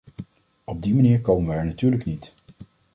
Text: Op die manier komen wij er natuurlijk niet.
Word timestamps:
Op 0.63 0.81
die 0.81 0.95
manier 0.95 1.21
komen 1.21 1.47
wij 1.47 1.57
er 1.57 1.65
natuurlijk 1.65 2.05
niet. 2.05 2.33